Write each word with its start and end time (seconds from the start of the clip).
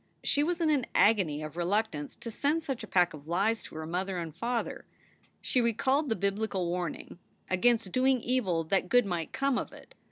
She 0.23 0.41
was 0.41 0.59
in 0.59 0.71
an 0.71 0.87
agony 0.95 1.43
of 1.43 1.55
reluctance 1.55 2.15
to 2.15 2.31
send 2.31 2.63
such 2.63 2.83
a 2.83 2.87
pack 2.87 3.13
of 3.13 3.27
lies 3.27 3.61
to 3.61 3.75
her 3.75 3.85
mother 3.85 4.17
and 4.17 4.35
father. 4.35 4.85
She 5.41 5.61
recalled 5.61 6.09
the 6.09 6.15
Biblical 6.15 6.67
warning 6.67 7.19
against 7.51 7.91
doing 7.91 8.19
evil 8.19 8.63
that 8.63 8.89
good 8.89 9.05
might 9.05 9.31
come 9.31 9.59
of 9.59 9.71
it. 9.71 9.93